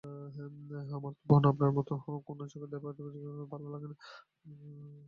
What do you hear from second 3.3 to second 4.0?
আমার ভালো লাগে না।